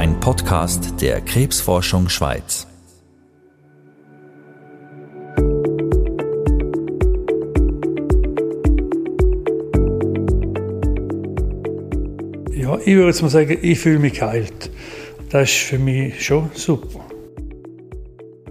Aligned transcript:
ein 0.00 0.18
Podcast 0.18 1.02
der 1.02 1.20
Krebsforschung 1.20 2.08
Schweiz. 2.08 2.66
Ja, 12.50 12.78
ich 12.78 12.94
würde 12.94 13.08
jetzt 13.08 13.20
mal 13.20 13.28
sagen, 13.28 13.58
ich 13.60 13.78
fühle 13.78 13.98
mich 13.98 14.14
geheilt. 14.14 14.70
Das 15.28 15.50
ist 15.50 15.58
für 15.58 15.78
mich 15.78 16.24
schon 16.24 16.50
super. 16.54 17.04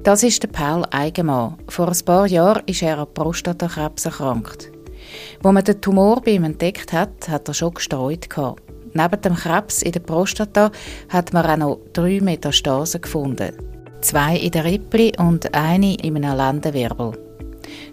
Das 0.03 0.21
ist 0.21 0.43
der 0.43 0.49
Paul 0.49 0.85
Eigenmann. 0.91 1.57
Vor 1.67 1.87
ein 1.87 2.05
paar 2.05 2.27
Jahren 2.27 2.61
ist 2.67 2.83
er 2.83 2.99
an 2.99 3.07
Prostatakrebs 3.11 4.05
erkrankt. 4.05 4.71
Als 5.43 5.51
man 5.51 5.63
den 5.63 5.81
Tumor 5.81 6.21
bei 6.21 6.33
ihm 6.33 6.43
entdeckt 6.43 6.93
hat, 6.93 7.27
hat 7.27 7.47
er 7.47 7.55
schon 7.55 7.73
gestreut. 7.73 8.29
Gehabt. 8.29 8.68
Neben 8.93 9.21
dem 9.21 9.35
Krebs 9.35 9.81
in 9.81 9.91
der 9.91 9.99
Prostata 9.99 10.71
hat 11.09 11.33
man 11.33 11.45
auch 11.45 11.57
noch 11.57 11.79
drei 11.93 12.19
Metastasen 12.21 13.01
gefunden. 13.01 13.55
Zwei 14.01 14.37
in 14.37 14.51
der 14.51 14.65
Rippli 14.65 15.13
und 15.17 15.53
eine 15.53 15.95
in 15.95 16.23
einem 16.23 16.37
Lendenwirbel. 16.37 17.11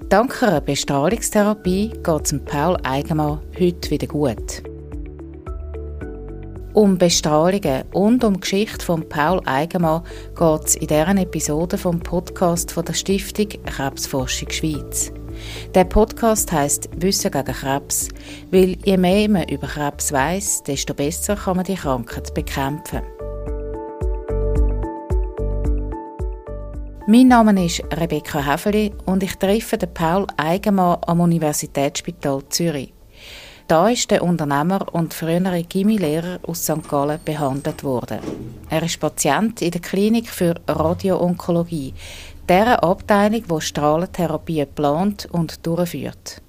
Dank 0.09 0.43
einer 0.43 0.61
Bestrahlungstherapie 0.61 1.93
geht 2.03 2.25
es 2.25 2.39
Paul 2.45 2.77
Eigenmann 2.85 3.41
heute 3.59 3.91
wieder 3.91 4.07
gut. 4.07 4.63
Um 6.73 6.99
Bestrahlungen 6.99 7.85
und 7.93 8.23
um 8.23 8.35
die 8.35 8.41
Geschichte 8.41 8.85
von 8.85 9.09
Paul 9.09 9.41
Eigenmann 9.47 10.03
geht 10.37 10.65
es 10.65 10.75
in 10.77 10.87
dieser 10.87 11.17
Episode 11.17 11.79
vom 11.79 12.01
Podcast 12.01 12.71
von 12.71 12.85
der 12.85 12.93
Stiftung 12.93 13.49
Krebsforschung 13.65 14.51
Schweiz. 14.51 15.11
Der 15.75 15.85
Podcast 15.85 16.53
heißt 16.53 16.89
Wissen 16.97 17.31
gegen 17.31 17.53
Krebs, 17.53 18.09
weil 18.51 18.77
je 18.85 18.97
mehr 18.97 19.29
man 19.29 19.49
über 19.49 19.67
Krebs 19.67 20.13
weiß, 20.13 20.63
desto 20.65 20.95
besser 20.95 21.37
kann 21.37 21.57
man 21.57 21.65
die 21.65 21.75
Krankheit 21.75 22.33
bekämpfen. 22.35 23.03
Mein 27.09 27.29
Name 27.29 27.65
ist 27.65 27.85
Rebecca 27.97 28.45
Häfeli 28.45 28.93
und 29.05 29.23
ich 29.23 29.37
treffe 29.37 29.79
den 29.79 29.95
Paul 29.95 30.27
Eigenmann 30.37 30.99
am 31.07 31.21
Universitätsspital 31.21 32.43
Zürich. 32.49 32.93
Da 33.69 33.89
ist 33.89 34.11
der 34.13 34.23
Unternehmer 34.23 34.87
und 34.93 35.13
frühere 35.13 35.65
Chemielehrer 35.73 36.39
aus 36.47 36.65
St. 36.65 36.89
Gallen 36.89 37.19
behandelt 37.25 37.83
worden. 37.83 38.19
Er 38.71 38.83
ist 38.83 39.01
Patient 39.01 39.61
in 39.61 39.73
der 39.73 39.81
Klinik 39.81 40.29
für 40.29 40.55
Radioonkologie, 40.69 41.93
der 42.49 42.83
Abteilung, 42.85 43.43
die 43.49 43.61
Strahlentherapie 43.61 44.67
plant 44.67 45.29
und 45.31 45.67
durchführt. 45.67 46.43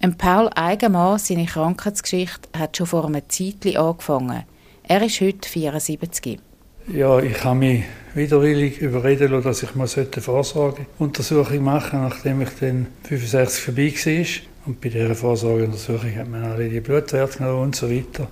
Ein 0.00 0.18
Paul 0.18 0.50
Eigenmann, 0.54 1.18
seine 1.18 1.46
Krankheitsgeschichte, 1.46 2.48
hat 2.58 2.76
schon 2.76 2.86
vor 2.86 3.06
einem 3.06 3.22
Zeitchen 3.28 3.76
angefangen. 3.76 4.44
Er 4.82 5.02
ist 5.02 5.20
heute 5.20 5.48
74. 5.48 6.40
Ja, 6.88 7.20
ich 7.20 7.44
habe 7.44 7.58
mich 7.60 7.84
widerwillig 8.14 8.78
überreden 8.78 9.30
lassen, 9.30 9.44
dass 9.44 9.62
ich 9.62 9.76
mal 9.76 9.86
eine 9.94 10.22
Vorsorgeuntersuchung 10.22 11.62
machen 11.62 12.00
sollte, 12.00 12.14
nachdem 12.14 12.42
ich 12.42 12.50
dann 12.58 12.88
65 13.04 13.62
vorbei 13.62 13.92
war. 13.94 14.66
Und 14.66 14.80
bei 14.80 14.88
dieser 14.88 15.14
Vorsorgeuntersuchung 15.14 16.16
hat 16.16 16.28
man 16.28 16.42
alle 16.42 16.68
die 16.68 16.80
Blutwerte 16.80 17.38
genommen 17.38 17.62
und 17.62 17.76
so 17.76 17.88
weiter. 17.88 18.26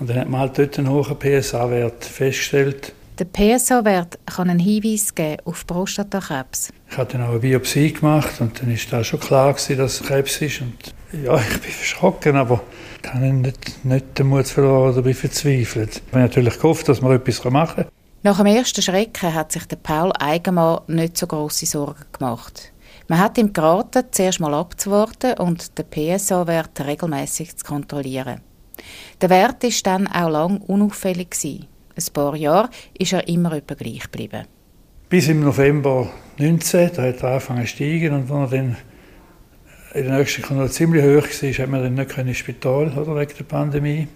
Und 0.00 0.10
dann 0.10 0.18
hat 0.18 0.28
man 0.28 0.40
halt 0.40 0.58
dort 0.58 0.78
einen 0.78 0.90
hohen 0.90 1.16
PSA-Wert 1.16 2.04
festgestellt. 2.04 2.92
Der 3.18 3.24
PSA-Wert 3.24 4.18
kann 4.26 4.50
einen 4.50 4.58
Hinweis 4.58 5.14
geben 5.14 5.38
auf 5.46 5.66
Prostatakrebs. 5.66 6.70
Ich 6.90 6.98
habe 6.98 7.10
dann 7.10 7.22
auch 7.22 7.30
eine 7.30 7.38
Biopsie 7.38 7.90
gemacht 7.90 8.42
und 8.42 8.60
dann 8.60 8.70
ist 8.70 8.92
da 8.92 9.02
schon 9.02 9.20
klar 9.20 9.54
gewesen, 9.54 9.78
dass 9.78 10.00
es 10.00 10.06
Krebs 10.06 10.42
ist. 10.42 10.60
Und 10.60 10.94
ja, 11.24 11.34
ich 11.38 11.60
bin 11.60 11.70
verschrocken, 11.70 12.36
aber 12.36 12.60
ich 13.02 13.08
habe 13.10 13.24
nicht, 13.24 13.84
nicht 13.86 14.18
den 14.18 14.26
Mut 14.26 14.46
verloren 14.46 14.92
oder 14.92 15.00
bin 15.00 15.14
verzweifelt. 15.14 16.02
Ich 16.06 16.12
habe 16.12 16.24
natürlich 16.24 16.56
gehofft, 16.56 16.90
dass 16.90 17.00
man 17.00 17.12
etwas 17.12 17.42
machen 17.44 17.84
kann. 17.84 17.92
Nach 18.22 18.36
dem 18.36 18.46
ersten 18.46 18.82
Schrecken 18.82 19.32
hat 19.32 19.50
sich 19.50 19.64
der 19.64 19.76
Paul 19.76 20.12
Eigenmann 20.18 20.80
nicht 20.88 21.16
so 21.16 21.26
große 21.26 21.64
Sorgen 21.64 22.04
gemacht. 22.12 22.70
Man 23.08 23.18
hat 23.18 23.38
ihm 23.38 23.52
geraten, 23.54 24.04
zuerst 24.10 24.40
mal 24.40 24.52
abzuwarten 24.52 25.38
und 25.38 25.78
den 25.78 25.86
PSA-Wert 25.88 26.84
regelmäßig 26.84 27.56
zu 27.56 27.64
kontrollieren. 27.64 28.42
Der 29.22 29.30
Wert 29.30 29.64
ist 29.64 29.86
dann 29.86 30.06
auch 30.06 30.28
lang 30.28 30.58
unauffällig 30.58 31.30
gewesen. 31.30 31.66
Ein 31.96 32.12
paar 32.12 32.36
Jahre 32.36 32.68
ist 32.98 33.14
er 33.14 33.26
immer 33.26 33.52
etwa 33.52 33.74
gleich 33.74 34.02
geblieben. 34.02 34.44
Bis 35.08 35.28
im 35.28 35.40
November 35.40 36.10
19, 36.38 36.90
da 36.94 37.02
hat 37.04 37.22
er 37.22 37.28
angefangen 37.28 37.62
zu 37.62 37.68
steigen 37.68 38.12
und 38.12 38.30
als 38.30 38.52
er 38.52 38.58
dann 38.58 38.76
in 39.94 40.04
der 40.04 40.18
nächsten 40.18 40.42
Sekunde 40.42 40.68
ziemlich 40.68 41.02
hoch 41.02 41.42
war, 41.42 41.52
hat 41.52 41.70
man 41.70 41.82
dann 41.82 41.94
nicht 41.94 42.18
ins 42.18 42.36
Spital 42.36 42.88
oder 42.98 43.16
wegen 43.16 43.32
der 43.38 43.44
Pandemie. 43.44 44.08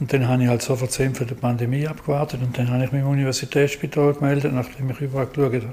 Und 0.00 0.12
dann 0.12 0.28
habe 0.28 0.42
ich 0.42 0.48
halt 0.48 0.62
sofort 0.62 0.92
für 0.92 1.24
die 1.24 1.34
Pandemie 1.34 1.88
abgewartet 1.88 2.40
und 2.42 2.56
dann 2.58 2.70
habe 2.70 2.84
ich 2.84 2.92
mich 2.92 3.00
im 3.00 3.08
Universitätsspital 3.08 4.12
gemeldet, 4.14 4.52
nachdem 4.52 4.90
ich 4.90 5.00
überall 5.00 5.26
geschaut 5.26 5.54
habe, 5.54 5.72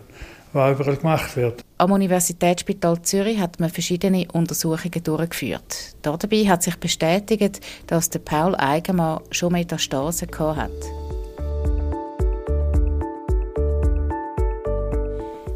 was 0.53 0.79
überall 0.79 0.95
gemacht 0.95 1.35
wird. 1.35 1.62
Am 1.78 1.91
Universitätsspital 1.91 3.01
Zürich 3.01 3.40
hat 3.40 3.59
man 3.59 3.69
verschiedene 3.69 4.25
Untersuchungen 4.31 5.03
durchgeführt. 5.03 5.95
Dabei 6.01 6.47
hat 6.47 6.63
sich 6.63 6.78
bestätigt, 6.78 7.59
dass 7.88 8.09
der 8.09 8.19
Paul 8.19 8.56
Eigenmann 8.56 9.19
schon 9.31 9.51
Metastasen 9.51 10.29
hat. 10.40 11.04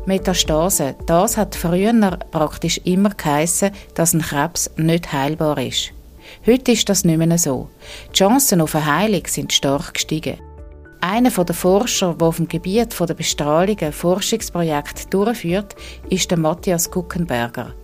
Metastase, 0.10 0.96
das 1.06 1.38
hat 1.38 1.54
früher 1.54 1.94
praktisch 2.32 2.82
immer 2.84 3.12
geheissen, 3.12 3.70
dass 3.94 4.16
ein 4.16 4.24
Krebs 4.24 4.72
nicht 4.76 5.14
heilbar 5.14 5.60
ist. 5.60 5.92
Heute 6.48 6.72
ist 6.72 6.90
das 6.90 7.06
nicht 7.06 7.20
mehr 7.20 7.38
so. 7.38 7.70
Die 8.10 8.18
Chancen 8.18 8.60
auf 8.62 8.74
eine 8.74 8.88
Heilung 8.88 9.22
sind 9.28 9.54
stark 9.54 9.94
gestiegen. 9.94 10.40
Einer 11.00 11.30
der 11.30 11.54
Forscher, 11.54 12.16
der 12.16 12.28
auf 12.28 12.38
dem 12.38 12.48
Gebiet 12.48 13.00
der 13.00 13.14
Bestrahlungen 13.14 13.94
Forschungsprojekte 13.94 15.08
durchführt, 15.12 15.76
ist 16.10 16.32
der 16.32 16.40
Matthias 16.40 16.90
Guckenberger. 16.90 17.76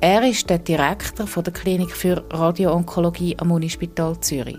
Er 0.00 0.28
ist 0.28 0.50
der 0.50 0.58
Direktor 0.58 1.26
der 1.40 1.52
Klinik 1.52 1.92
für 1.92 2.24
Radioonkologie 2.30 3.36
am 3.38 3.52
Unispital 3.52 4.18
Zürich. 4.18 4.58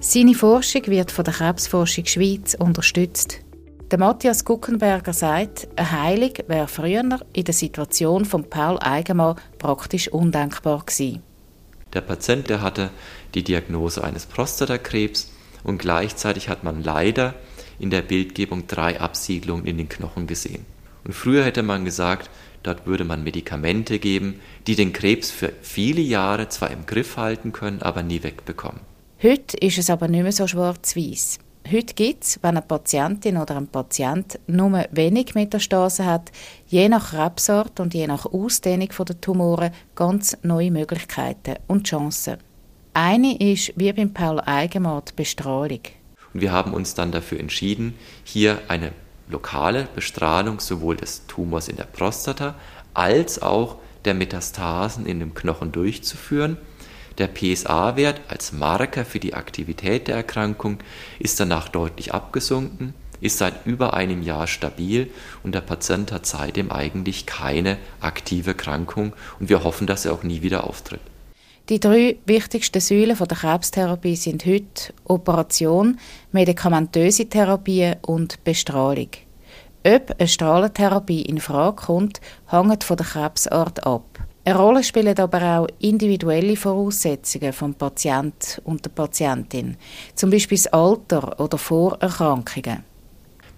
Seine 0.00 0.34
Forschung 0.34 0.86
wird 0.86 1.10
von 1.10 1.26
der 1.26 1.34
Krebsforschung 1.34 2.06
Schweiz 2.06 2.56
unterstützt. 2.58 3.40
Der 3.90 3.98
Matthias 3.98 4.44
Guckenberger 4.44 5.12
sagt, 5.12 5.66
eine 5.74 5.90
Heilung 5.90 6.32
wäre 6.46 6.68
früher 6.68 7.02
in 7.32 7.44
der 7.44 7.54
Situation 7.54 8.24
von 8.24 8.48
Paul 8.48 8.78
Eigenmann 8.78 9.34
praktisch 9.58 10.06
undenkbar 10.06 10.84
gewesen. 10.86 11.24
Der 11.92 12.00
Patient 12.00 12.48
der 12.48 12.62
hatte 12.62 12.90
die 13.34 13.42
Diagnose 13.42 14.04
eines 14.04 14.26
Prostatakrebs 14.26 15.32
und 15.64 15.78
gleichzeitig 15.78 16.48
hat 16.48 16.62
man 16.62 16.84
leider 16.84 17.34
in 17.80 17.90
der 17.90 18.02
Bildgebung 18.02 18.68
drei 18.68 19.00
Absiedlungen 19.00 19.66
in 19.66 19.78
den 19.78 19.88
Knochen 19.88 20.28
gesehen. 20.28 20.64
Und 21.02 21.14
früher 21.14 21.44
hätte 21.44 21.64
man 21.64 21.84
gesagt, 21.84 22.30
dort 22.62 22.86
würde 22.86 23.04
man 23.04 23.24
Medikamente 23.24 23.98
geben, 23.98 24.38
die 24.68 24.76
den 24.76 24.92
Krebs 24.92 25.32
für 25.32 25.52
viele 25.62 26.00
Jahre 26.00 26.48
zwar 26.48 26.70
im 26.70 26.86
Griff 26.86 27.16
halten 27.16 27.50
können, 27.50 27.82
aber 27.82 28.04
nie 28.04 28.22
wegbekommen. 28.22 28.82
Heute 29.20 29.56
ist 29.56 29.78
es 29.78 29.90
aber 29.90 30.06
nicht 30.06 30.22
mehr 30.22 30.30
so 30.30 30.46
schwarz-weiß. 30.46 31.40
Heute 31.68 31.94
gibt 31.94 32.24
es, 32.24 32.38
wenn 32.42 32.56
eine 32.56 32.62
Patientin 32.62 33.36
oder 33.36 33.56
ein 33.56 33.68
Patient 33.68 34.38
nur 34.46 34.86
wenig 34.90 35.34
Metastasen 35.34 36.06
hat, 36.06 36.32
je 36.66 36.88
nach 36.88 37.10
Krebsart 37.10 37.78
und 37.78 37.94
je 37.94 38.06
nach 38.06 38.26
Ausdehnung 38.26 38.88
der 38.88 39.20
Tumoren 39.20 39.70
ganz 39.94 40.36
neue 40.42 40.70
Möglichkeiten 40.70 41.56
und 41.68 41.86
Chancen. 41.86 42.38
Eine 42.92 43.36
ist, 43.38 43.72
wie 43.76 43.92
beim 43.92 44.12
Paul 44.12 44.40
Eigenmann, 44.40 45.02
die 45.08 45.12
Bestrahlung. 45.14 45.80
Und 46.34 46.40
wir 46.40 46.50
haben 46.50 46.74
uns 46.74 46.94
dann 46.94 47.12
dafür 47.12 47.38
entschieden, 47.38 47.94
hier 48.24 48.58
eine 48.66 48.92
lokale 49.28 49.86
Bestrahlung 49.94 50.58
sowohl 50.58 50.96
des 50.96 51.26
Tumors 51.28 51.68
in 51.68 51.76
der 51.76 51.84
Prostata 51.84 52.56
als 52.94 53.40
auch 53.40 53.76
der 54.04 54.14
Metastasen 54.14 55.06
in 55.06 55.20
dem 55.20 55.34
Knochen 55.34 55.70
durchzuführen. 55.72 56.56
Der 57.18 57.28
PSA-Wert 57.28 58.20
als 58.28 58.52
Marker 58.52 59.04
für 59.04 59.20
die 59.20 59.34
Aktivität 59.34 60.08
der 60.08 60.16
Erkrankung 60.16 60.78
ist 61.18 61.40
danach 61.40 61.68
deutlich 61.68 62.14
abgesunken, 62.14 62.94
ist 63.20 63.38
seit 63.38 63.66
über 63.66 63.94
einem 63.94 64.22
Jahr 64.22 64.46
stabil 64.46 65.10
und 65.42 65.54
der 65.54 65.60
Patient 65.60 66.12
hat 66.12 66.26
seitdem 66.26 66.70
eigentlich 66.70 67.26
keine 67.26 67.76
aktive 68.00 68.50
Erkrankung 68.50 69.12
und 69.38 69.48
wir 69.48 69.64
hoffen, 69.64 69.86
dass 69.86 70.04
er 70.04 70.12
auch 70.12 70.22
nie 70.22 70.42
wieder 70.42 70.64
auftritt. 70.64 71.00
Die 71.68 71.78
drei 71.78 72.16
wichtigsten 72.26 72.80
Säulen 72.80 73.16
der 73.16 73.36
Krebstherapie 73.36 74.16
sind 74.16 74.44
heute 74.44 74.92
Operation, 75.04 76.00
medikamentöse 76.32 77.28
Therapie 77.28 77.92
und 78.02 78.42
Bestrahlung. 78.42 79.10
Ob 79.86 80.14
eine 80.18 80.28
Strahlentherapie 80.28 81.22
in 81.22 81.38
Frage 81.38 81.76
kommt, 81.76 82.20
hängt 82.48 82.82
von 82.82 82.96
der 82.96 83.06
Krebsart 83.06 83.86
ab. 83.86 84.18
Eine 84.42 84.56
Rolle 84.56 84.82
spielen 84.82 85.18
aber 85.18 85.42
auch 85.42 85.66
individuelle 85.80 86.56
Voraussetzungen 86.56 87.52
vom 87.52 87.74
Patient 87.74 88.60
und 88.64 88.84
der 88.84 88.90
Patientin, 88.90 89.76
zum 90.14 90.30
Beispiel 90.30 90.56
das 90.56 90.68
Alter 90.68 91.38
oder 91.38 91.58
Vorerkrankungen. 91.58 92.82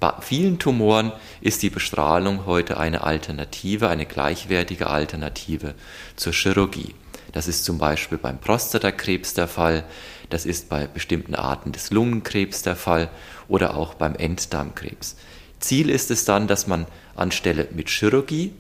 Bei 0.01 0.13
vielen 0.21 0.59
Tumoren 0.59 1.13
ist 1.41 1.63
die 1.63 1.71
Bestrahlung 1.71 2.47
heute 2.47 2.79
eine 2.79 3.05
Alternative, 3.05 3.89
eine 3.89 4.07
gleichwertige 4.07 4.89
Alternative 4.89 5.75
zur 6.17 6.33
Chirurgie. 6.33 6.97
Das 7.31 7.47
ist 7.47 7.65
zum 7.65 7.79
Beispiel 7.79 8.19
beim 8.19 8.39
Prostatakrebs 8.39 9.35
der 9.35 9.47
Fall. 9.47 9.85
Das 10.31 10.45
ist 10.45 10.69
bei 10.69 10.89
bestimmten 10.89 11.37
Arten 11.37 11.71
des 11.71 11.93
Lungenkrebs 11.93 12.63
der 12.63 12.75
Fall 12.75 13.09
oder 13.47 13.77
auch 13.77 13.95
beim 13.95 14.17
Enddarmkrebs. 14.17 15.15
Ziel 15.61 15.89
ist 15.89 16.11
es 16.11 16.25
dann, 16.25 16.49
dass 16.49 16.67
man 16.67 16.87
anstelle 17.15 17.69
mit 17.71 17.89
Chirurgie 17.89 18.53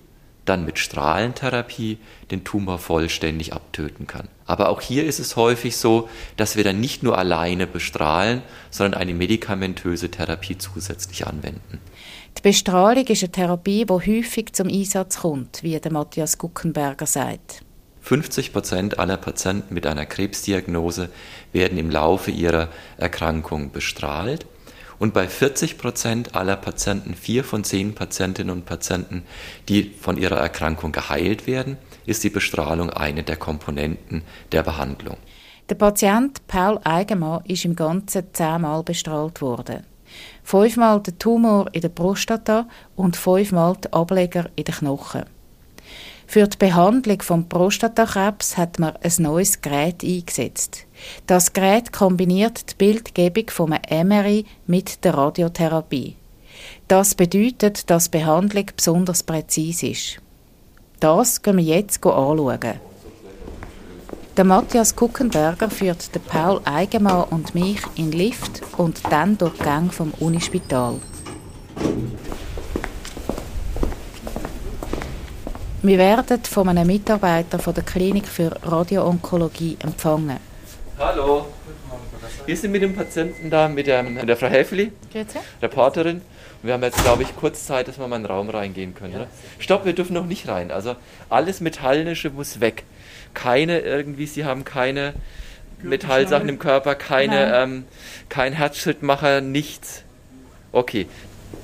dann 0.44 0.64
mit 0.64 0.78
Strahlentherapie 0.78 1.98
den 2.30 2.44
Tumor 2.44 2.78
vollständig 2.78 3.52
abtöten 3.52 4.06
kann. 4.06 4.28
Aber 4.46 4.68
auch 4.70 4.80
hier 4.80 5.04
ist 5.04 5.20
es 5.20 5.36
häufig 5.36 5.76
so, 5.76 6.08
dass 6.36 6.56
wir 6.56 6.64
dann 6.64 6.80
nicht 6.80 7.02
nur 7.02 7.16
alleine 7.16 7.66
bestrahlen, 7.66 8.42
sondern 8.70 9.00
eine 9.00 9.14
medikamentöse 9.14 10.10
Therapie 10.10 10.58
zusätzlich 10.58 11.26
anwenden. 11.26 11.78
Die 12.36 12.42
Bestrahlung 12.42 13.06
ist 13.06 13.22
eine 13.22 13.32
Therapie, 13.32 13.84
die 13.84 13.92
häufig 13.92 14.52
zum 14.52 14.68
Einsatz 14.68 15.18
kommt, 15.18 15.62
wie 15.62 15.78
der 15.78 15.92
Matthias 15.92 16.38
Guckenberger 16.38 17.06
sagt. 17.06 17.62
50 18.00 18.52
Prozent 18.52 18.98
aller 18.98 19.16
Patienten 19.16 19.74
mit 19.74 19.86
einer 19.86 20.06
Krebsdiagnose 20.06 21.08
werden 21.52 21.78
im 21.78 21.88
Laufe 21.88 22.32
ihrer 22.32 22.68
Erkrankung 22.98 23.70
bestrahlt 23.70 24.44
und 24.98 25.14
bei 25.14 25.28
40 25.28 25.78
Prozent 25.78 26.34
aller 26.34 26.56
Patienten, 26.56 27.14
vier 27.14 27.44
von 27.44 27.64
zehn 27.64 27.94
Patientinnen 27.94 28.54
und 28.54 28.66
Patienten, 28.66 29.24
die 29.68 29.90
von 30.00 30.16
ihrer 30.16 30.36
Erkrankung 30.36 30.92
geheilt 30.92 31.46
werden, 31.46 31.76
ist 32.06 32.24
die 32.24 32.30
Bestrahlung 32.30 32.90
eine 32.90 33.22
der 33.22 33.36
Komponenten 33.36 34.22
der 34.52 34.62
Behandlung. 34.62 35.16
Der 35.68 35.74
Patient 35.76 36.46
Paul 36.48 36.78
Eigenmann 36.84 37.44
ist 37.46 37.64
im 37.64 37.76
Ganzen 37.76 38.26
zehnmal 38.32 38.82
bestrahlt 38.82 39.40
worden. 39.40 39.86
Fünfmal 40.42 41.00
der 41.00 41.18
Tumor 41.18 41.68
in 41.72 41.80
der 41.80 41.88
Prostata 41.88 42.66
und 42.96 43.16
fünfmal 43.16 43.76
der 43.76 43.94
Ableger 43.94 44.50
in 44.56 44.64
den 44.64 44.74
Knochen. 44.74 45.24
Für 46.26 46.46
die 46.46 46.56
Behandlung 46.56 47.20
von 47.22 47.48
Prostatakrebs 47.48 48.56
hat 48.56 48.78
man 48.78 48.96
ein 48.96 49.12
neues 49.18 49.60
Gerät 49.60 50.02
eingesetzt. 50.02 50.86
Das 51.26 51.52
Gerät 51.52 51.92
kombiniert 51.92 52.70
die 52.70 52.74
Bildgebung 52.76 53.50
vom 53.50 53.70
MRI 53.70 54.44
mit 54.66 55.04
der 55.04 55.14
Radiotherapie. 55.14 56.16
Das 56.88 57.14
bedeutet, 57.14 57.90
dass 57.90 58.10
die 58.10 58.18
Behandlung 58.18 58.66
besonders 58.76 59.22
präzise 59.22 59.88
ist. 59.88 60.20
Das 61.00 61.42
gehen 61.42 61.56
wir 61.56 61.64
jetzt 61.64 62.04
anschauen. 62.04 62.80
Der 64.36 64.44
Matthias 64.44 64.96
Kuckenberger 64.96 65.68
führt 65.68 66.14
den 66.14 66.22
Paul 66.22 66.60
Eigenmann 66.64 67.24
und 67.24 67.54
mich 67.54 67.80
in 67.96 68.10
den 68.10 68.18
Lift 68.18 68.62
und 68.78 69.00
dann 69.10 69.36
durch 69.36 69.52
die 69.58 69.62
Gang 69.62 69.92
vom 69.92 70.12
Unispital. 70.20 70.94
Wir 75.82 75.98
werden 75.98 76.44
von 76.44 76.68
einem 76.68 76.86
Mitarbeiter 76.86 77.58
von 77.58 77.74
der 77.74 77.82
Klinik 77.82 78.26
für 78.26 78.56
Radioonkologie 78.62 79.76
empfangen. 79.80 80.51
Hallo. 81.12 81.44
Wir 82.46 82.56
sind 82.56 82.72
mit 82.72 82.80
dem 82.80 82.96
Patienten 82.96 83.50
da, 83.50 83.68
mit 83.68 83.86
der, 83.86 84.02
mit 84.02 84.26
der 84.26 84.34
Frau 84.34 84.46
Häfeli, 84.46 84.92
Reporterin. 85.60 86.16
Und 86.16 86.22
wir 86.62 86.72
haben 86.72 86.82
jetzt, 86.82 87.02
glaube 87.04 87.22
ich, 87.22 87.36
kurz 87.36 87.66
Zeit, 87.66 87.86
dass 87.86 87.98
wir 87.98 88.08
mal 88.08 88.16
in 88.16 88.22
den 88.22 88.30
Raum 88.30 88.48
reingehen 88.48 88.94
können. 88.94 89.16
Oder? 89.16 89.26
Stopp, 89.58 89.84
wir 89.84 89.92
dürfen 89.92 90.14
noch 90.14 90.24
nicht 90.24 90.48
rein. 90.48 90.70
Also 90.70 90.96
alles 91.28 91.60
Metallische 91.60 92.30
muss 92.30 92.60
weg. 92.60 92.84
Keine 93.34 93.80
irgendwie, 93.80 94.24
Sie 94.24 94.46
haben 94.46 94.64
keine 94.64 95.12
Metallsachen 95.82 96.48
im 96.48 96.58
Körper, 96.58 96.94
keine, 96.94 97.56
ähm, 97.56 97.84
kein 98.30 98.54
Herzschrittmacher, 98.54 99.42
nichts. 99.42 100.04
Okay. 100.72 101.08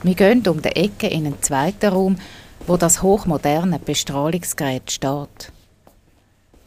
Wir 0.03 0.15
gehen 0.15 0.47
um 0.47 0.61
die 0.61 0.77
Ecke 0.77 1.07
in 1.07 1.25
einen 1.25 1.43
zweiten 1.43 1.87
Raum, 1.87 2.19
wo 2.67 2.77
das 2.77 3.01
hochmoderne 3.01 3.79
Bestrahlungsgerät 3.79 4.91
steht. 4.91 5.53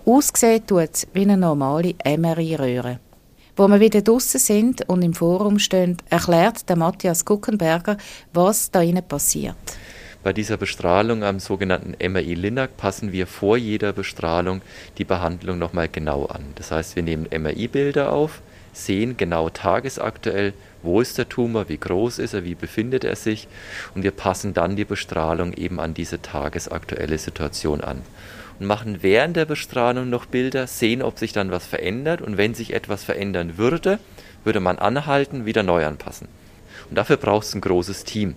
Aussehen 0.06 0.66
tut 0.66 0.90
es 0.94 1.08
wie 1.14 1.22
eine 1.22 1.38
normale 1.38 1.94
MRI-Röhre. 2.04 3.00
Wo 3.56 3.68
wir 3.68 3.80
wieder 3.80 4.02
draußen 4.02 4.40
sind 4.40 4.90
und 4.90 5.04
im 5.04 5.14
Forum 5.14 5.60
stehen, 5.60 5.98
erklärt 6.10 6.68
der 6.68 6.76
Matthias 6.76 7.24
Guckenberger, 7.24 7.98
was 8.34 8.72
da 8.72 8.82
innen 8.82 9.04
passiert. 9.04 9.56
Bei 10.24 10.34
dieser 10.34 10.58
Bestrahlung 10.58 11.24
am 11.24 11.40
sogenannten 11.40 11.96
MRI-Linac 12.00 12.78
passen 12.78 13.12
wir 13.12 13.28
vor 13.28 13.58
jeder 13.58 13.92
Bestrahlung 13.94 14.62
die 14.98 15.06
Behandlung 15.06 15.60
nochmal 15.60 15.90
genau 15.90 16.26
an. 16.26 16.46
Das 16.56 16.72
heißt, 16.72 16.96
wir 16.96 17.04
nehmen 17.04 17.28
MRI-Bilder 17.32 18.12
auf, 18.12 18.42
sehen 18.74 19.18
genau 19.18 19.50
tagesaktuell, 19.50 20.54
wo 20.84 21.02
ist 21.02 21.18
der 21.18 21.30
Tumor, 21.30 21.70
wie 21.70 21.78
groß 21.78 22.20
ist 22.20 22.34
er, 22.34 22.44
wie 22.44 22.56
befindet 22.56 23.04
er 23.04 23.16
sich 23.16 23.48
und 23.96 24.04
wir 24.04 24.12
passen 24.12 24.54
dann 24.54 24.76
die 24.76 24.86
Bestrahlung 24.86 25.54
eben 25.54 25.80
an 25.80 25.94
diese 25.94 26.22
tagesaktuelle 26.22 27.18
Situation 27.18 27.82
an 27.82 28.02
und 28.60 28.68
machen 28.68 29.00
während 29.02 29.36
der 29.36 29.46
Bestrahlung 29.46 30.10
noch 30.10 30.26
Bilder, 30.26 30.68
sehen, 30.68 31.02
ob 31.02 31.18
sich 31.18 31.34
dann 31.34 31.52
was 31.52 31.66
verändert 31.66 32.22
und 32.22 32.38
wenn 32.38 32.54
sich 32.54 32.74
etwas 32.74 33.04
verändern 33.04 33.58
würde, 33.58 34.00
würde 34.44 34.60
man 34.60 34.78
anhalten, 34.78 35.46
wieder 35.46 35.64
neu 35.64 35.86
anpassen. 35.86 36.28
Und 36.90 36.98
dafür 36.98 37.18
braucht 37.18 37.48
es 37.48 37.56
ein 37.56 37.62
großes 37.62 38.04
Team. 38.04 38.36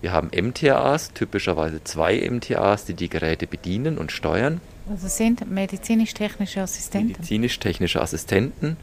Wir 0.00 0.12
haben 0.12 0.30
MTAs, 0.34 1.12
typischerweise 1.12 1.84
zwei 1.84 2.28
MTAs, 2.28 2.86
die 2.86 2.94
die 2.94 3.08
Geräte 3.08 3.46
bedienen 3.46 3.98
und 3.98 4.10
steuern. 4.10 4.60
Also 4.90 5.06
sind 5.06 5.48
medizinisch-technische 5.48 6.60
Assistenten? 6.60 7.12
Medizinisch-technische 7.12 8.00
Assistenten. 8.00 8.76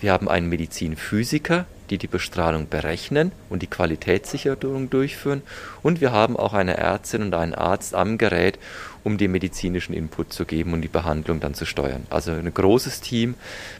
Wir 0.00 0.12
haben 0.12 0.28
einen 0.28 0.48
Medizinphysiker, 0.48 1.66
die 1.94 1.98
die 1.98 2.08
Bestrahlung 2.08 2.68
berechnen 2.68 3.30
und 3.50 3.62
die 3.62 3.68
Qualitätssicherung 3.68 4.90
durchführen. 4.90 5.42
Und 5.82 6.00
wir 6.00 6.10
haben 6.10 6.36
auch 6.36 6.52
eine 6.52 6.76
Ärztin 6.76 7.22
und 7.22 7.34
einen 7.34 7.54
Arzt 7.54 7.94
am 7.94 8.18
Gerät, 8.18 8.58
um 9.04 9.16
den 9.16 9.30
medizinischen 9.30 9.94
Input 9.94 10.32
zu 10.32 10.44
geben 10.44 10.72
und 10.72 10.82
die 10.82 10.88
Behandlung 10.88 11.38
dann 11.38 11.54
zu 11.54 11.66
steuern. 11.66 12.06
Also 12.10 12.32
ein 12.32 12.52
großes 12.52 13.00
Team, 13.00 13.34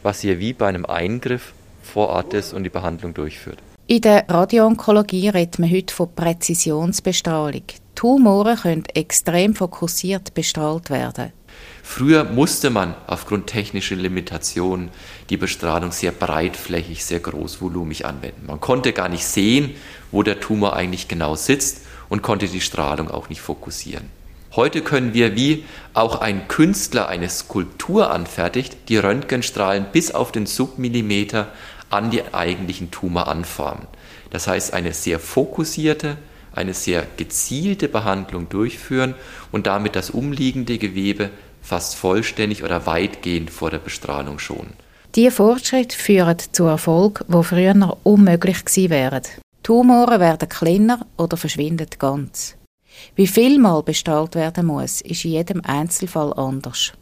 was 0.05 0.21
hier 0.21 0.39
wie 0.39 0.53
bei 0.53 0.69
einem 0.69 0.87
Eingriff 0.87 1.55
vor 1.83 2.09
Ort 2.09 2.35
ist 2.35 2.53
und 2.53 2.63
die 2.63 2.71
Behandlung 2.71 3.15
durchführt. 3.15 3.59
In 3.87 4.01
der 4.01 4.25
Radioonkologie 4.29 5.29
redet 5.31 5.59
man 5.59 5.71
heute 5.71 5.93
von 5.93 6.15
Präzisionsbestrahlung. 6.15 7.65
Tumore 7.97 8.55
können 8.57 8.85
extrem 8.95 9.55
fokussiert 9.55 10.35
bestrahlt 10.35 10.89
werden. 10.89 11.33
Früher 11.83 12.25
musste 12.25 12.71
man 12.71 12.95
aufgrund 13.07 13.47
technischer 13.47 13.95
Limitationen 13.95 14.91
die 15.29 15.37
Bestrahlung 15.37 15.93
sehr 15.93 16.13
breitflächig, 16.13 17.05
sehr 17.05 17.21
großvolumig 17.21 18.07
anwenden. 18.07 18.47
Man 18.47 18.61
konnte 18.61 18.93
gar 18.93 19.09
nicht 19.09 19.27
sehen, 19.27 19.75
wo 20.11 20.23
der 20.23 20.41
Tumor 20.41 20.75
eigentlich 20.75 21.09
genau 21.09 21.37
sitzt 21.37 21.83
und 22.09 22.23
konnte 22.23 22.49
die 22.49 22.63
Strahlung 22.63 23.11
auch 23.11 23.29
nicht 23.29 23.43
fokussieren. 23.43 24.11
Heute 24.57 24.83
können 24.83 25.15
wir, 25.15 25.37
wie 25.37 25.65
auch 25.95 26.21
ein 26.21 26.49
Künstler 26.49 27.09
eine 27.09 27.29
Skulptur 27.29 28.11
anfertigt, 28.11 28.77
die 28.89 28.97
Röntgenstrahlen 28.97 29.87
bis 29.93 30.13
auf 30.13 30.33
den 30.33 30.47
Submillimeter 30.47 31.49
an 31.91 32.11
die 32.11 32.23
eigentlichen 32.33 32.91
Tumor 32.91 33.29
anformen. 33.29 33.87
Das 34.31 34.47
heißt, 34.47 34.73
eine 34.73 34.95
sehr 34.95 35.19
fokussierte, 35.19 36.17
eine 36.57 36.75
sehr 36.75 37.07
gezielte 37.17 37.89
Behandlung 37.89 38.49
durchführen 38.49 39.15
und 39.53 39.67
damit 39.67 39.97
das 39.97 40.11
umliegende 40.11 40.79
Gewebe 40.79 41.31
fast 41.63 41.97
vollständig 41.97 42.63
oder 42.63 42.87
weitgehend 42.87 43.51
vor 43.51 43.71
der 43.71 43.79
Bestrahlung 43.79 44.39
schonen. 44.39 44.75
Diese 45.15 45.31
Fortschritte 45.31 45.97
führen 45.97 46.39
zu 46.53 46.65
Erfolg, 46.65 47.25
wo 47.29 47.43
früher 47.43 47.97
unmöglich 48.03 48.65
gewesen 48.65 48.91
wären. 48.91 49.23
Tumore 49.63 50.21
werden 50.21 50.49
kleiner 50.49 51.07
oder 51.17 51.37
verschwinden 51.37 51.87
ganz. 51.99 52.57
Wie 53.17 53.27
viel 53.27 53.59
mal 53.59 53.83
bestrahlt 53.83 54.35
werden 54.35 54.67
muss, 54.67 55.01
ist 55.01 55.25
in 55.25 55.33
jedem 55.33 55.61
Einzelfall 55.65 56.33
anders. 56.35 56.93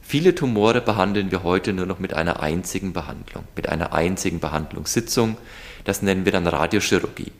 Viele 0.00 0.34
Tumore 0.34 0.80
behandeln 0.80 1.30
wir 1.30 1.42
heute 1.42 1.72
nur 1.74 1.84
noch 1.84 1.98
mit 1.98 2.14
einer 2.14 2.40
einzigen 2.40 2.94
Behandlung, 2.94 3.44
mit 3.54 3.68
einer 3.68 3.92
einzigen 3.92 4.40
Behandlungssitzung. 4.40 5.36
Das 5.84 6.00
nennen 6.00 6.24
wir 6.24 6.32
dann 6.32 6.46
Radiochirurgie. 6.46 7.30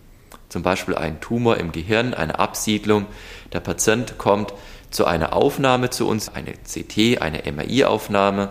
Zum 0.48 0.62
Beispiel 0.62 0.94
ein 0.94 1.20
Tumor 1.20 1.58
im 1.58 1.72
Gehirn, 1.72 2.14
eine 2.14 2.38
Absiedlung. 2.38 3.06
Der 3.52 3.60
Patient 3.60 4.16
kommt 4.18 4.54
zu 4.90 5.04
einer 5.04 5.34
Aufnahme 5.34 5.90
zu 5.90 6.08
uns, 6.08 6.30
eine 6.34 6.52
CT, 6.52 7.20
eine 7.20 7.42
MRI-Aufnahme. 7.50 8.50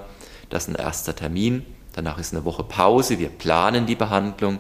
Das 0.50 0.68
ist 0.68 0.70
ein 0.70 0.76
erster 0.76 1.16
Termin. 1.16 1.66
Danach 1.94 2.20
ist 2.20 2.34
eine 2.34 2.46
Woche 2.46 2.64
Pause. 2.64 3.18
Wir 3.18 3.30
planen 3.30 3.88
die 3.88 3.96
Behandlung. 3.96 4.60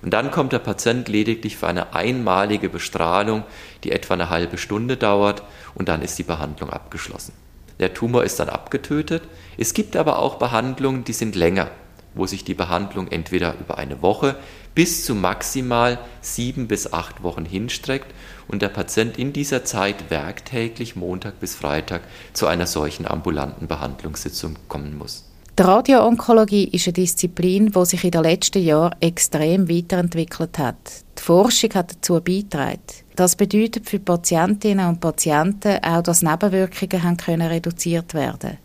Und 0.00 0.14
dann 0.14 0.30
kommt 0.30 0.52
der 0.52 0.60
Patient 0.60 1.08
lediglich 1.08 1.56
für 1.56 1.66
eine 1.66 1.92
einmalige 1.94 2.68
Bestrahlung, 2.68 3.44
die 3.84 3.92
etwa 3.92 4.14
eine 4.14 4.30
halbe 4.30 4.56
Stunde 4.56 4.96
dauert. 4.96 5.42
Und 5.74 5.88
dann 5.88 6.02
ist 6.02 6.18
die 6.18 6.22
Behandlung 6.22 6.70
abgeschlossen. 6.70 7.34
Der 7.78 7.94
Tumor 7.94 8.24
ist 8.24 8.40
dann 8.40 8.48
abgetötet. 8.48 9.22
Es 9.56 9.74
gibt 9.74 9.96
aber 9.96 10.18
auch 10.18 10.36
Behandlungen, 10.36 11.04
die 11.04 11.12
sind 11.12 11.36
länger, 11.36 11.70
wo 12.14 12.26
sich 12.26 12.44
die 12.44 12.54
Behandlung 12.54 13.08
entweder 13.08 13.54
über 13.60 13.78
eine 13.78 14.02
Woche 14.02 14.36
bis 14.74 15.04
zu 15.04 15.14
maximal 15.14 15.98
sieben 16.20 16.68
bis 16.68 16.92
acht 16.92 17.22
Wochen 17.22 17.44
hinstreckt 17.44 18.14
und 18.46 18.62
der 18.62 18.68
Patient 18.68 19.18
in 19.18 19.32
dieser 19.32 19.64
Zeit 19.64 20.10
werktäglich 20.10 20.96
Montag 20.96 21.40
bis 21.40 21.54
Freitag 21.54 22.02
zu 22.32 22.46
einer 22.46 22.66
solchen 22.66 23.06
ambulanten 23.06 23.66
Behandlungssitzung 23.66 24.56
kommen 24.68 24.96
muss. 24.96 25.24
Die 25.58 25.64
Radioonkologie 25.64 26.68
ist 26.68 26.86
eine 26.86 26.92
Disziplin, 26.92 27.72
die 27.72 27.84
sich 27.84 28.04
in 28.04 28.12
den 28.12 28.22
letzten 28.22 28.62
Jahren 28.62 28.94
extrem 29.00 29.68
weiterentwickelt 29.68 30.56
hat. 30.56 30.76
Die 31.18 31.22
Forschung 31.22 31.74
hat 31.74 31.96
dazu 31.96 32.20
beigetragen. 32.20 32.78
Das 33.16 33.34
bedeutet 33.34 33.90
für 33.90 33.98
Patientinnen 33.98 34.88
und 34.88 35.00
Patienten 35.00 35.82
auch, 35.82 36.02
dass 36.04 36.22
Nebenwirkungen 36.22 37.02
haben 37.02 37.16
können 37.16 37.48
reduziert 37.48 38.14
werden 38.14 38.58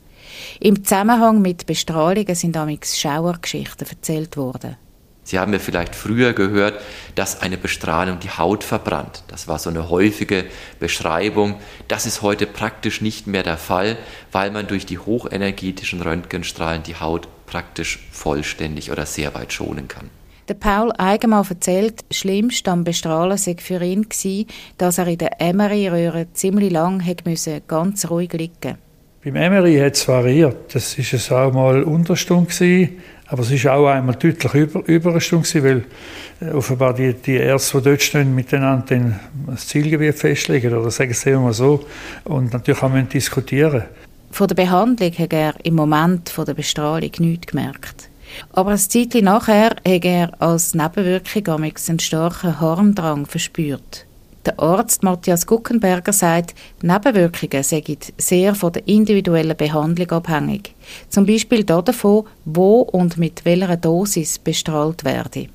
Im 0.60 0.84
Zusammenhang 0.84 1.42
mit 1.42 1.66
Bestrahlungen 1.66 2.36
sind 2.36 2.56
damals 2.56 3.00
Schauergeschichten 3.00 3.88
erzählt 3.88 4.38
worden. 4.38 4.78
Sie 5.26 5.40
haben 5.40 5.54
ja 5.54 5.60
vielleicht 5.60 5.96
früher 5.96 6.34
gehört, 6.34 6.82
dass 7.16 7.42
eine 7.42 7.58
Bestrahlung 7.58 8.20
die 8.20 8.30
Haut 8.30 8.64
verbrannt. 8.64 9.24
Das 9.28 9.48
war 9.48 9.58
so 9.58 9.70
eine 9.70 9.90
häufige 9.90 10.46
Beschreibung. 10.80 11.56
Das 11.88 12.06
ist 12.06 12.22
heute 12.22 12.46
praktisch 12.46 13.00
nicht 13.00 13.26
mehr 13.26 13.44
der 13.44 13.58
Fall, 13.58 13.98
weil 14.34 14.52
man 14.52 14.68
durch 14.68 14.86
die 14.86 15.00
hochenergetischen 15.00 16.02
Röntgenstrahlen 16.02 16.84
die 16.84 16.98
Haut 16.98 17.30
praktisch 17.46 18.00
vollständig 18.12 18.92
oder 18.92 19.06
sehr 19.06 19.34
weit 19.34 19.54
schonen 19.54 19.88
kann. 19.88 20.10
Der 20.50 20.56
Paul 20.56 20.92
Eigenmann 20.98 21.46
erzählt, 21.50 22.04
schlimmst 22.12 22.68
am 22.68 22.84
Bestrahlen 22.84 23.38
sei 23.38 23.56
für 23.60 23.82
ihn 23.82 24.10
gewesen, 24.10 24.48
dass 24.78 24.98
er 24.98 25.08
in 25.08 25.18
der 25.18 25.40
Emery-Röhre 25.40 26.34
ziemlich 26.34 26.70
lang 26.70 27.02
ganz 27.68 28.10
ruhig 28.10 28.34
liegen. 28.34 28.78
Beim 29.24 29.38
Emery 29.38 29.80
hat 29.80 29.94
es 29.94 30.06
variiert. 30.06 30.76
Das 30.76 30.98
war 30.98 31.14
es 31.14 31.32
auch 31.32 31.54
mal 31.54 31.84
Unterstunde 31.84 32.52
gewesen, 32.52 33.02
aber 33.28 33.44
es 33.44 33.64
war 33.64 33.76
auch 33.76 33.88
einmal 33.88 34.16
deutlich 34.16 34.54
über, 34.54 34.86
über 34.86 35.12
eine 35.12 35.22
Stunde 35.22 35.64
weil 35.64 35.86
äh, 36.42 36.52
offenbar 36.52 36.94
die, 36.94 37.14
die 37.14 37.36
Ärzte, 37.36 37.78
die 37.78 37.86
dort 37.86 38.02
stehen, 38.02 38.36
miteinander 38.36 39.20
das 39.48 39.68
Zielgebiet 39.68 40.16
festlegen 40.16 40.74
oder 40.74 40.92
sagen 40.92 41.14
sie 41.14 41.32
mal 41.32 41.54
so 41.54 41.86
und 42.26 42.52
natürlich 42.52 42.84
auch 42.84 42.90
müssen 42.90 43.08
diskutieren. 43.08 43.84
Von 44.30 44.48
der 44.48 44.56
Behandlung 44.56 45.14
hat 45.14 45.32
er 45.32 45.54
im 45.64 45.76
Moment 45.76 46.28
von 46.28 46.46
der 46.46 46.56
Bestrahlung 46.56 47.12
nichts 47.20 47.48
gemerkt. 47.48 48.10
Aber 48.52 48.72
ein 48.72 48.78
Zeitchen 48.78 49.26
nachher 49.26 49.76
hat 49.88 50.06
er 50.06 50.32
als 50.42 50.74
Nebenwirkung 50.74 51.64
einen 51.64 52.00
starken 52.00 52.60
Harmdrang 52.60 53.26
verspürt. 53.26 54.06
Der 54.46 54.60
Arzt 54.60 55.04
Matthias 55.04 55.48
Guckenberger 55.48 56.12
sagt, 56.12 56.54
Nebenwirkungen 56.82 57.64
seien 57.64 57.98
sehr 58.18 58.56
von 58.56 58.74
der 58.74 58.86
individuellen 58.90 59.56
Behandlung 59.56 60.12
abhängig. 60.12 60.76
Zum 61.08 61.26
Beispiel 61.26 61.64
davon, 61.64 62.26
wo 62.44 62.82
und 62.82 63.18
mit 63.18 63.46
welcher 63.46 63.78
Dosis 63.78 64.40
bestrahlt 64.40 65.06
werde. 65.06 65.48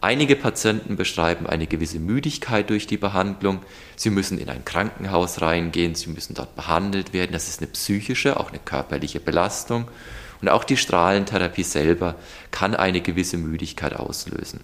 Einige 0.00 0.34
Patienten 0.34 0.96
beschreiben 0.96 1.46
eine 1.46 1.68
gewisse 1.68 2.00
Müdigkeit 2.00 2.68
durch 2.68 2.88
die 2.88 2.96
Behandlung. 2.96 3.60
Sie 3.94 4.10
müssen 4.10 4.38
in 4.38 4.48
ein 4.48 4.64
Krankenhaus 4.64 5.40
reingehen, 5.40 5.94
sie 5.94 6.10
müssen 6.10 6.34
dort 6.34 6.54
behandelt 6.56 7.12
werden. 7.12 7.32
Das 7.32 7.48
ist 7.48 7.60
eine 7.60 7.68
psychische, 7.68 8.38
auch 8.38 8.50
eine 8.50 8.58
körperliche 8.58 9.20
Belastung. 9.20 9.86
Und 10.42 10.48
auch 10.48 10.64
die 10.64 10.76
Strahlentherapie 10.76 11.62
selber 11.62 12.16
kann 12.50 12.74
eine 12.74 13.00
gewisse 13.00 13.36
Müdigkeit 13.36 13.94
auslösen. 13.94 14.60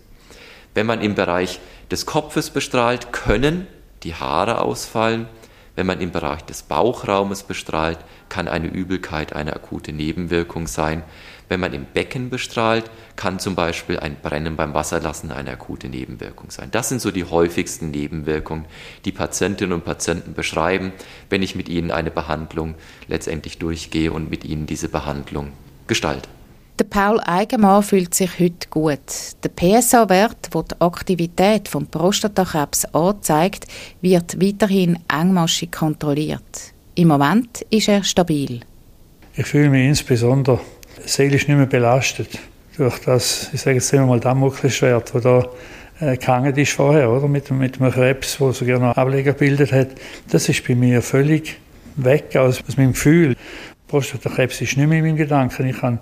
Wenn 0.74 0.86
man 0.86 1.00
im 1.00 1.14
Bereich 1.14 1.60
des 1.90 2.06
Kopfes 2.06 2.50
bestrahlt, 2.50 3.12
können 3.12 3.66
die 4.02 4.14
Haare 4.14 4.62
ausfallen. 4.62 5.28
Wenn 5.74 5.86
man 5.86 6.00
im 6.00 6.12
Bereich 6.12 6.42
des 6.42 6.62
Bauchraumes 6.62 7.44
bestrahlt, 7.44 7.98
kann 8.28 8.46
eine 8.46 8.68
Übelkeit 8.68 9.32
eine 9.32 9.54
akute 9.54 9.92
Nebenwirkung 9.92 10.66
sein. 10.66 11.02
Wenn 11.48 11.60
man 11.60 11.72
im 11.72 11.84
Becken 11.84 12.30
bestrahlt, 12.30 12.90
kann 13.16 13.38
zum 13.38 13.54
Beispiel 13.54 13.98
ein 13.98 14.16
Brennen 14.20 14.56
beim 14.56 14.74
Wasserlassen 14.74 15.32
eine 15.32 15.50
akute 15.50 15.88
Nebenwirkung 15.88 16.50
sein. 16.50 16.70
Das 16.70 16.88
sind 16.88 17.00
so 17.00 17.10
die 17.10 17.24
häufigsten 17.24 17.90
Nebenwirkungen, 17.90 18.66
die 19.04 19.12
Patientinnen 19.12 19.74
und 19.74 19.84
Patienten 19.84 20.34
beschreiben, 20.34 20.92
wenn 21.28 21.42
ich 21.42 21.54
mit 21.54 21.68
ihnen 21.68 21.90
eine 21.90 22.10
Behandlung 22.10 22.74
letztendlich 23.08 23.58
durchgehe 23.58 24.12
und 24.12 24.30
mit 24.30 24.44
ihnen 24.44 24.66
diese 24.66 24.88
Behandlung 24.88 25.52
gestalte. 25.86 26.28
Der 26.82 26.88
Paul 26.88 27.20
Eigenmann 27.20 27.84
fühlt 27.84 28.12
sich 28.12 28.40
heute 28.40 28.68
gut. 28.68 28.98
Der 29.44 29.50
PSA-Wert, 29.50 30.52
der 30.52 30.62
die 30.64 30.80
Aktivität 30.80 31.68
vom 31.68 31.86
Prostatakrebs 31.86 32.86
anzeigt, 32.86 33.68
wird 34.00 34.42
weiterhin 34.42 34.98
engmaschig 35.08 35.70
kontrolliert. 35.70 36.72
Im 36.96 37.06
Moment 37.06 37.64
ist 37.70 37.86
er 37.86 38.02
stabil. 38.02 38.62
Ich 39.36 39.46
fühle 39.46 39.70
mich 39.70 39.86
insbesondere 39.86 40.58
seelisch 41.06 41.46
nicht 41.46 41.56
mehr 41.56 41.66
belastet 41.66 42.40
durch 42.76 42.98
das, 42.98 43.50
ich 43.52 43.60
sage 43.60 43.76
jetzt 43.76 43.92
mal, 43.92 44.18
Damoklesschwert, 44.18 45.14
das 45.14 45.22
da 45.22 45.46
äh, 46.00 46.16
gehangen 46.16 46.56
ist 46.56 46.72
vorher, 46.72 47.08
oder? 47.10 47.28
Mit, 47.28 47.48
mit 47.52 47.80
einem 47.80 47.92
Krebs, 47.92 48.38
der 48.38 48.52
so 48.52 48.64
gerne 48.64 48.96
Ableger 48.96 49.34
gebildet 49.34 49.70
hat. 49.70 49.90
Das 50.32 50.48
ist 50.48 50.66
bei 50.66 50.74
mir 50.74 51.00
völlig 51.00 51.60
weg 51.94 52.34
aus, 52.34 52.60
aus 52.66 52.76
meinem 52.76 52.90
Gefühl. 52.90 53.36
Prostatakrebs 53.86 54.60
ist 54.62 54.76
nicht 54.76 54.88
mehr 54.88 54.98
in 54.98 55.04
meinen 55.04 55.16
Gedanken. 55.16 55.68
Ich 55.68 55.78
kann, 55.78 56.00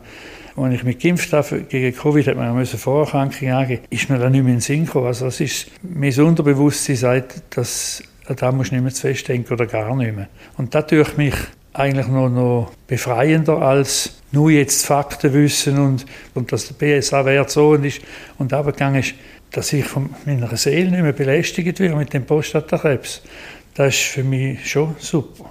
als 0.63 0.83
ich 0.83 0.99
geimpft 0.99 1.33
habe 1.33 1.63
gegen 1.63 1.97
Covid, 1.97 2.27
hat 2.27 2.37
man 2.37 2.57
eine 2.57 2.67
Vorerkrankung 2.67 3.51
angeben, 3.51 3.85
ist 3.91 4.09
mir 4.09 4.19
dann 4.19 4.33
nicht 4.33 4.43
mehr 4.43 4.53
in 4.53 4.57
den 4.57 4.61
Sinn 4.61 4.87
gekommen. 4.87 5.07
Also 5.07 5.27
das 5.27 5.41
ist, 5.41 5.67
mein 5.83 6.19
Unterbewusstsein 6.19 6.97
sagt, 6.97 7.43
dass 7.57 8.03
da 8.37 8.53
muss 8.53 8.67
ich 8.67 8.73
nicht 8.73 8.83
mehr 8.83 8.93
zu 8.93 9.03
fest 9.03 9.29
denken 9.29 9.53
oder 9.53 9.67
gar 9.67 9.95
nicht 9.97 10.15
mehr. 10.15 10.29
Und 10.57 10.75
das 10.75 10.87
tut 10.87 11.19
mich 11.19 11.35
eigentlich 11.73 12.07
noch, 12.07 12.29
noch 12.29 12.73
befreiender 12.87 13.61
als 13.61 14.21
nur 14.33 14.51
jetzt 14.51 14.87
Fakten 14.87 15.33
wissen 15.33 15.79
und, 15.79 16.07
und 16.35 16.53
dass 16.53 16.69
der 16.69 17.01
PSA-Wert 17.01 17.51
so 17.51 17.71
und 17.71 17.85
ist 17.85 18.01
und 18.39 18.53
abgegangen 18.53 19.01
ist, 19.01 19.15
dass 19.51 19.73
ich 19.73 19.85
von 19.85 20.11
meiner 20.25 20.57
Seele 20.57 20.91
nicht 20.91 21.03
mehr 21.03 21.13
belästigt 21.13 21.79
werde 21.81 21.97
mit 21.97 22.13
dem 22.13 22.25
Prostatakrebs. 22.25 23.23
Das 23.75 23.95
ist 23.95 24.05
für 24.05 24.25
mich 24.25 24.69
schon 24.69 24.95
super. 24.99 25.51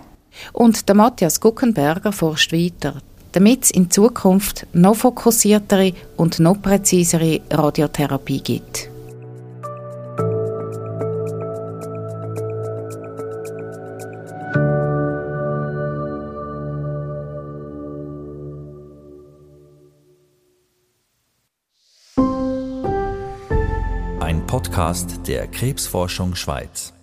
Und 0.53 0.87
der 0.87 0.95
Matthias 0.95 1.39
Guckenberger 1.39 2.11
forscht 2.11 2.53
weiter, 2.53 3.01
damit 3.31 3.65
es 3.65 3.71
in 3.71 3.89
Zukunft 3.91 4.67
noch 4.73 4.95
fokussiertere 4.95 5.93
und 6.17 6.39
noch 6.39 6.61
präzisere 6.61 7.41
Radiotherapie 7.49 8.41
gibt. 8.41 8.89
Ein 24.19 24.45
Podcast 24.45 25.27
der 25.27 25.47
Krebsforschung 25.47 26.35
Schweiz. 26.35 26.93